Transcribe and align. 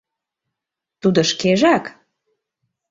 Тудо 1.01 1.21
шкежак? 1.29 1.85